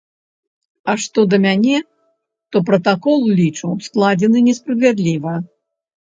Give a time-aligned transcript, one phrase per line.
[0.91, 1.77] А што да мяне,
[2.55, 5.35] то пратакол, лічу, складзены несправядліва.